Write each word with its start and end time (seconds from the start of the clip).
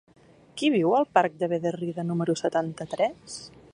Qui 0.61 0.69
viu 0.75 0.95
al 0.99 1.05
parc 1.17 1.37
de 1.43 1.49
Bederrida 1.51 2.07
número 2.09 2.37
setanta-tres? 2.43 3.37